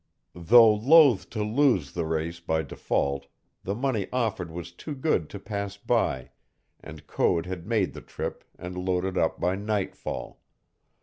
[0.33, 3.27] Though loath to lose the race by default,
[3.63, 6.31] the money offered was too good to pass by,
[6.79, 10.39] and Code had made the trip and loaded up by nightfall.